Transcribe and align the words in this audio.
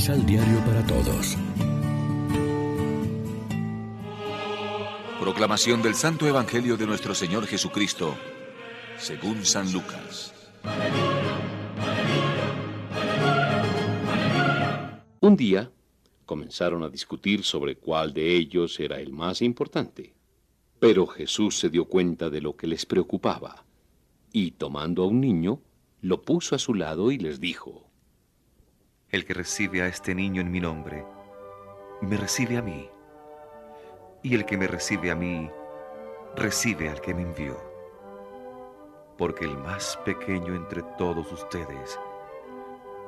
Misal 0.00 0.24
Diario 0.24 0.58
para 0.64 0.82
Todos. 0.86 1.36
Proclamación 5.20 5.82
del 5.82 5.94
Santo 5.94 6.26
Evangelio 6.26 6.78
de 6.78 6.86
nuestro 6.86 7.14
Señor 7.14 7.46
Jesucristo, 7.46 8.14
según 8.96 9.44
San 9.44 9.70
Lucas. 9.70 10.32
Un 15.20 15.36
día 15.36 15.70
comenzaron 16.24 16.82
a 16.82 16.88
discutir 16.88 17.44
sobre 17.44 17.76
cuál 17.76 18.14
de 18.14 18.36
ellos 18.36 18.80
era 18.80 19.00
el 19.00 19.12
más 19.12 19.42
importante. 19.42 20.14
Pero 20.78 21.06
Jesús 21.06 21.58
se 21.58 21.68
dio 21.68 21.84
cuenta 21.84 22.30
de 22.30 22.40
lo 22.40 22.56
que 22.56 22.66
les 22.66 22.86
preocupaba, 22.86 23.66
y 24.32 24.52
tomando 24.52 25.02
a 25.02 25.08
un 25.08 25.20
niño, 25.20 25.60
lo 26.00 26.22
puso 26.22 26.54
a 26.54 26.58
su 26.58 26.72
lado 26.72 27.10
y 27.10 27.18
les 27.18 27.38
dijo, 27.38 27.89
El 29.10 29.24
que 29.24 29.34
recibe 29.34 29.82
a 29.82 29.88
este 29.88 30.14
niño 30.14 30.40
en 30.40 30.52
mi 30.52 30.60
nombre, 30.60 31.04
me 32.00 32.16
recibe 32.16 32.56
a 32.58 32.62
mí, 32.62 32.88
y 34.22 34.36
el 34.36 34.44
que 34.44 34.56
me 34.56 34.68
recibe 34.68 35.10
a 35.10 35.16
mí, 35.16 35.50
recibe 36.36 36.88
al 36.88 37.00
que 37.00 37.12
me 37.12 37.22
envió. 37.22 37.56
Porque 39.18 39.46
el 39.46 39.58
más 39.58 39.98
pequeño 40.04 40.54
entre 40.54 40.84
todos 40.96 41.32
ustedes, 41.32 41.98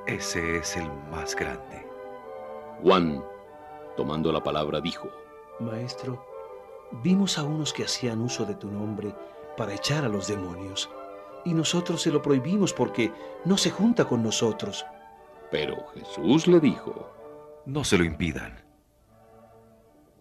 ese 0.09 0.57
es 0.57 0.77
el 0.77 0.91
más 1.13 1.37
grande. 1.37 1.87
Juan, 2.83 3.25
tomando 3.97 4.33
la 4.33 4.43
palabra, 4.43 4.81
dijo, 4.81 5.09
Maestro, 5.61 6.27
vimos 7.05 7.39
a 7.39 7.45
unos 7.45 7.73
que 7.73 7.85
hacían 7.85 8.23
uso 8.23 8.45
de 8.45 8.57
tu 8.57 8.73
nombre 8.73 9.15
para 9.57 9.75
echar 9.75 10.05
a 10.05 10.09
los 10.09 10.27
demonios, 10.27 10.91
y 11.45 11.55
nosotros 11.55 12.03
se 12.03 12.11
lo 12.11 12.21
prohibimos 12.21 12.73
porque 12.73 13.13
no 13.45 13.57
se 13.57 13.71
junta 13.71 14.05
con 14.05 14.25
nosotros. 14.25 14.85
Pero 15.53 15.87
Jesús 15.95 16.47
le 16.49 16.59
dijo, 16.61 17.15
No 17.67 17.85
se 17.85 17.99
lo 17.99 18.05
impidan. 18.05 18.59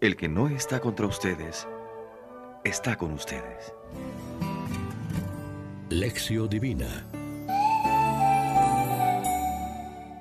El 0.02 0.14
que 0.14 0.28
no 0.28 0.48
está 0.48 0.78
contra 0.78 1.06
ustedes, 1.06 1.66
está 2.64 2.96
con 2.96 3.12
ustedes. 3.12 3.72
Lección 5.88 6.48
Divina 6.50 7.06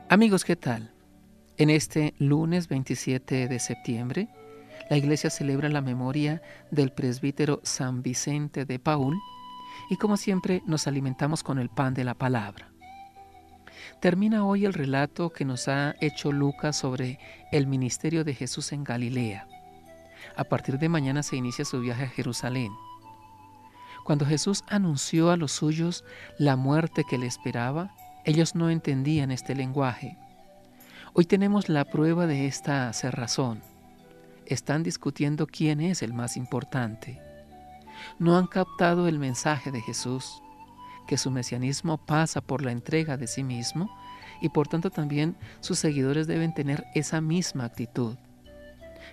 Amigos, 0.07 0.45
¿qué 0.45 0.55
tal? 0.55 0.93
En 1.57 1.69
este 1.69 2.13
lunes 2.17 2.69
27 2.69 3.49
de 3.49 3.59
septiembre, 3.59 4.29
la 4.89 4.95
iglesia 4.95 5.29
celebra 5.29 5.67
la 5.67 5.81
memoria 5.81 6.41
del 6.71 6.93
presbítero 6.93 7.59
San 7.63 8.01
Vicente 8.01 8.63
de 8.63 8.79
Paul 8.79 9.17
y 9.89 9.97
como 9.97 10.15
siempre 10.15 10.61
nos 10.65 10.87
alimentamos 10.87 11.43
con 11.43 11.59
el 11.59 11.69
pan 11.69 11.93
de 11.93 12.05
la 12.05 12.13
palabra. 12.13 12.70
Termina 13.99 14.45
hoy 14.45 14.65
el 14.65 14.73
relato 14.73 15.31
que 15.31 15.45
nos 15.45 15.67
ha 15.67 15.95
hecho 16.01 16.31
Lucas 16.31 16.75
sobre 16.77 17.19
el 17.51 17.67
ministerio 17.67 18.23
de 18.23 18.33
Jesús 18.33 18.71
en 18.71 18.83
Galilea. 18.83 19.47
A 20.35 20.43
partir 20.43 20.77
de 20.79 20.89
mañana 20.89 21.23
se 21.23 21.35
inicia 21.35 21.65
su 21.65 21.79
viaje 21.79 22.03
a 22.03 22.09
Jerusalén. 22.09 22.71
Cuando 24.03 24.25
Jesús 24.25 24.63
anunció 24.67 25.31
a 25.31 25.37
los 25.37 25.51
suyos 25.51 26.03
la 26.37 26.55
muerte 26.55 27.03
que 27.09 27.17
le 27.17 27.27
esperaba, 27.27 27.95
ellos 28.25 28.55
no 28.55 28.69
entendían 28.69 29.31
este 29.31 29.55
lenguaje. 29.55 30.17
Hoy 31.13 31.25
tenemos 31.25 31.69
la 31.69 31.85
prueba 31.85 32.27
de 32.27 32.47
esta 32.47 32.91
cerrazón 32.93 33.61
están 34.53 34.83
discutiendo 34.83 35.47
quién 35.47 35.79
es 35.79 36.01
el 36.01 36.13
más 36.13 36.35
importante. 36.35 37.21
No 38.19 38.37
han 38.37 38.47
captado 38.47 39.07
el 39.07 39.19
mensaje 39.19 39.71
de 39.71 39.81
Jesús, 39.81 40.41
que 41.07 41.17
su 41.17 41.31
mesianismo 41.31 41.97
pasa 42.05 42.41
por 42.41 42.63
la 42.63 42.71
entrega 42.71 43.17
de 43.17 43.27
sí 43.27 43.43
mismo 43.43 43.89
y 44.41 44.49
por 44.49 44.67
tanto 44.67 44.89
también 44.89 45.37
sus 45.59 45.79
seguidores 45.79 46.27
deben 46.27 46.53
tener 46.53 46.85
esa 46.95 47.21
misma 47.21 47.65
actitud. 47.65 48.17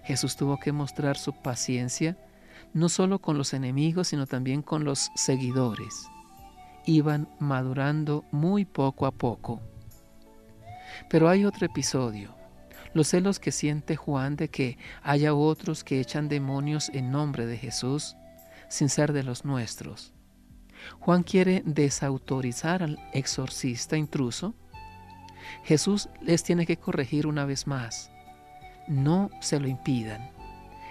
Jesús 0.05 0.37
tuvo 0.37 0.59
que 0.59 0.73
mostrar 0.73 1.17
su 1.17 1.33
paciencia 1.33 2.17
no 2.75 2.89
solo 2.89 3.19
con 3.21 3.39
los 3.39 3.55
enemigos, 3.55 4.09
sino 4.09 4.27
también 4.27 4.63
con 4.63 4.85
los 4.85 5.11
seguidores. 5.15 6.07
Iban 6.87 7.29
madurando 7.39 8.25
muy 8.31 8.65
poco 8.65 9.07
a 9.07 9.11
poco. 9.11 9.61
Pero 11.09 11.29
hay 11.29 11.45
otro 11.45 11.67
episodio 11.67 12.39
los 12.95 13.09
celos 13.09 13.39
que 13.39 13.53
siente 13.53 13.97
Juan 13.97 14.37
de 14.37 14.49
que 14.49 14.79
haya 15.03 15.35
otros 15.35 15.85
que 15.85 16.01
echan 16.01 16.29
demonios 16.29 16.91
en 16.91 17.11
nombre 17.11 17.47
de 17.47 17.57
Jesús 17.57 18.17
sin 18.69 18.89
ser 18.89 19.13
de 19.13 19.23
los 19.23 19.45
nuestros. 19.45 20.13
Juan 21.01 21.23
quiere 21.23 21.63
desautorizar 21.65 22.83
al 22.83 22.99
exorcista 23.13 23.97
intruso. 23.97 24.55
Jesús 25.65 26.09
les 26.21 26.43
tiene 26.43 26.67
que 26.67 26.77
corregir 26.77 27.27
una 27.27 27.45
vez 27.45 27.67
más. 27.67 28.11
No 28.87 29.31
se 29.41 29.61
lo 29.61 29.69
impidan. 29.69 30.31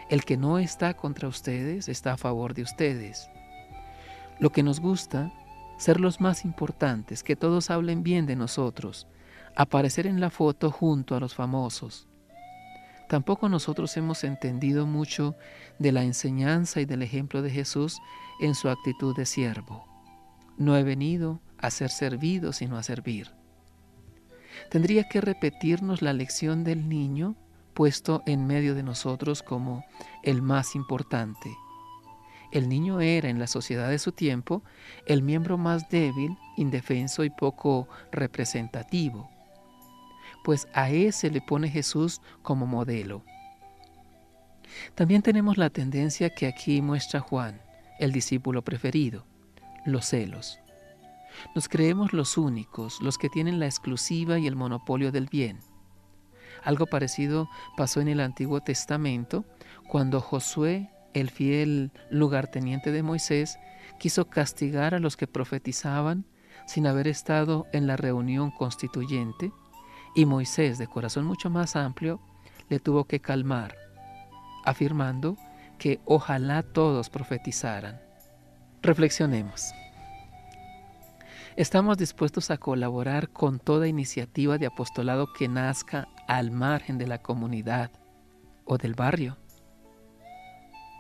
El 0.09 0.24
que 0.24 0.38
no 0.38 0.58
está 0.58 0.94
contra 0.94 1.28
ustedes 1.28 1.90
está 1.90 2.14
a 2.14 2.18
favor 2.18 2.53
de 2.53 2.64
ustedes. 2.64 3.30
Lo 4.40 4.52
que 4.52 4.64
nos 4.64 4.80
gusta, 4.80 5.31
ser 5.78 6.00
los 6.00 6.22
más 6.22 6.46
importantes, 6.46 7.24
que 7.24 7.36
todos 7.36 7.69
hablen 7.69 8.04
bien 8.04 8.25
de 8.25 8.36
nosotros, 8.36 9.08
aparecer 9.56 10.08
en 10.08 10.19
la 10.19 10.30
foto 10.30 10.72
junto 10.72 11.16
a 11.16 11.19
los 11.19 11.36
famosos. 11.36 12.08
Tampoco 13.07 13.47
nosotros 13.47 13.95
hemos 13.95 14.23
entendido 14.23 14.85
mucho 14.85 15.35
de 15.79 15.91
la 15.91 16.03
enseñanza 16.03 16.81
y 16.81 16.85
del 16.85 17.01
ejemplo 17.01 17.41
de 17.41 17.50
Jesús 17.50 18.00
en 18.41 18.53
su 18.53 18.69
actitud 18.69 19.16
de 19.16 19.25
siervo. 19.25 19.85
No 20.57 20.75
he 20.75 20.84
venido 20.84 21.41
a 21.57 21.72
ser 21.72 21.90
servido, 21.90 22.51
sino 22.51 22.78
a 22.78 22.84
servir. 22.84 23.31
Tendría 24.69 25.07
que 25.07 25.22
repetirnos 25.22 26.01
la 26.01 26.13
lección 26.13 26.63
del 26.63 26.90
niño 26.90 27.35
puesto 27.73 28.23
en 28.25 28.45
medio 28.45 28.75
de 28.75 28.84
nosotros 28.84 29.41
como 29.44 29.85
el 30.24 30.41
más 30.41 30.75
importante. 30.75 31.56
El 32.51 32.68
niño 32.68 33.00
era 33.00 33.29
en 33.29 33.39
la 33.39 33.47
sociedad 33.47 33.89
de 33.89 34.00
su 34.00 34.12
tiempo 34.12 34.63
el 35.06 35.22
miembro 35.22 35.57
más 35.57 35.89
débil, 35.89 36.38
indefenso 36.57 37.24
y 37.24 37.29
poco 37.29 37.88
representativo 38.12 39.29
pues 40.47 40.69
a 40.74 40.90
ese 40.91 41.30
le 41.30 41.41
pone 41.41 41.68
Jesús 41.68 42.22
como 42.41 42.66
modelo. 42.66 43.22
También 44.96 45.22
tenemos 45.22 45.58
la 45.58 45.69
tendencia 45.69 46.30
que 46.30 46.47
aquí 46.47 46.81
muestra 46.81 47.19
Juan, 47.19 47.62
el 48.00 48.13
discípulo 48.13 48.62
preferido, 48.62 49.25
los 49.86 50.06
celos. 50.06 50.57
Nos 51.53 51.68
creemos 51.68 52.13
los 52.13 52.38
únicos, 52.38 53.02
los 53.02 53.18
que 53.18 53.28
tienen 53.28 53.59
la 53.59 53.66
exclusiva 53.66 54.40
y 54.40 54.47
el 54.47 54.56
monopolio 54.56 55.12
del 55.12 55.25
bien. 55.25 55.59
Algo 56.63 56.86
parecido 56.86 57.50
pasó 57.75 58.00
en 58.00 58.07
el 58.07 58.22
Antiguo 58.22 58.62
Testamento 58.62 59.44
cuando 59.90 60.22
Josué, 60.22 60.90
el 61.13 61.30
fiel 61.30 61.91
lugarteniente 62.09 62.94
de 62.94 63.03
Moisés, 63.03 63.59
quiso 64.00 64.30
castigar 64.30 64.96
a 64.96 65.00
los 65.00 65.18
que 65.18 65.28
profetizaban 65.28 66.24
sin 66.66 66.88
haber 66.88 67.09
estado 67.09 67.68
en 67.74 67.86
la 67.86 67.97
reunión 67.97 68.50
constituyente 68.52 69.52
y 70.18 70.26
Moisés, 70.26 70.80
de 70.80 70.88
corazón 70.88 71.26
mucho 71.26 71.52
más 71.52 71.76
amplio, 71.76 72.20
le 72.70 72.80
tuvo 72.80 73.06
que 73.06 73.20
calmar, 73.20 73.76
afirmando 74.66 75.38
que 75.78 76.02
ojalá 76.06 76.64
todos 76.64 77.12
profetizaran. 77.12 78.02
Reflexionemos. 78.82 79.72
Estamos 81.56 82.00
dispuestos 82.00 82.50
a 82.50 82.58
colaborar 82.58 83.30
con 83.30 83.60
toda 83.60 83.88
iniciativa 83.88 84.58
de 84.58 84.66
apostolado 84.66 85.32
que 85.34 85.48
nazca 85.48 86.08
al 86.28 86.50
margen 86.50 86.98
de 86.98 87.06
la 87.06 87.20
comunidad 87.20 87.92
o 88.66 88.80
del 88.80 88.96
barrio. 88.96 89.38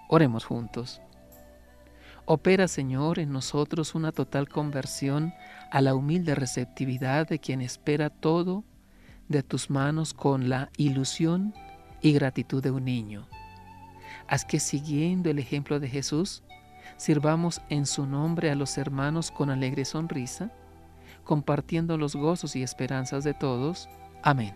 Oremos 0.09 0.45
juntos. 0.45 1.01
Opera, 2.25 2.67
Señor, 2.67 3.17
en 3.17 3.31
nosotros 3.31 3.95
una 3.95 4.11
total 4.11 4.47
conversión 4.47 5.33
a 5.71 5.81
la 5.81 5.95
humilde 5.95 6.35
receptividad 6.35 7.27
de 7.27 7.39
quien 7.39 7.61
espera 7.61 8.11
todo 8.11 8.63
de 9.27 9.43
tus 9.43 9.69
manos 9.69 10.13
con 10.13 10.49
la 10.49 10.69
ilusión 10.77 11.53
y 12.01 12.13
gratitud 12.13 12.63
de 12.63 12.71
un 12.71 12.85
niño. 12.85 13.27
Haz 14.27 14.45
que 14.45 14.59
siguiendo 14.59 15.29
el 15.29 15.39
ejemplo 15.39 15.79
de 15.79 15.89
Jesús, 15.89 16.43
sirvamos 16.97 17.61
en 17.69 17.85
su 17.85 18.05
nombre 18.05 18.51
a 18.51 18.55
los 18.55 18.77
hermanos 18.77 19.31
con 19.31 19.49
alegre 19.49 19.85
sonrisa, 19.85 20.51
compartiendo 21.23 21.97
los 21.97 22.15
gozos 22.15 22.55
y 22.55 22.63
esperanzas 22.63 23.23
de 23.23 23.33
todos. 23.33 23.89
Amén. 24.23 24.55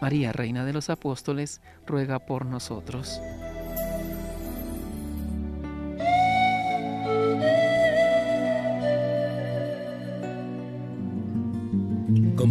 María, 0.00 0.32
Reina 0.32 0.64
de 0.64 0.72
los 0.72 0.90
Apóstoles, 0.90 1.60
ruega 1.86 2.18
por 2.20 2.46
nosotros. 2.46 3.20